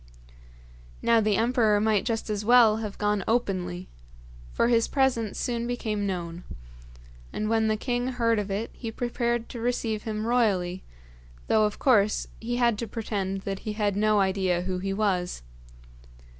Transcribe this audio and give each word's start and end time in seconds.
Now 1.03 1.21
the 1.21 1.37
emperor 1.37 1.79
might 1.79 2.05
just 2.05 2.27
as 2.27 2.43
well 2.43 2.77
have 2.77 2.97
gone 2.97 3.23
openly, 3.27 3.87
for 4.51 4.67
his 4.67 4.87
presence 4.87 5.37
soon 5.37 5.67
became 5.67 6.07
known; 6.07 6.43
and 7.31 7.47
when 7.47 7.67
the 7.67 7.77
king 7.77 8.07
heard 8.07 8.39
of 8.39 8.49
it 8.49 8.71
he 8.73 8.89
prepared 8.91 9.47
to 9.49 9.59
receive 9.59 10.01
him 10.01 10.25
royally, 10.25 10.81
though 11.45 11.65
of 11.65 11.77
course 11.77 12.25
he 12.39 12.55
had 12.55 12.79
to 12.79 12.87
pretend 12.87 13.41
that 13.41 13.59
he 13.59 13.73
had 13.73 13.95
no 13.95 14.19
idea 14.19 14.61
who 14.63 14.79
he 14.79 14.91
was. 14.91 15.43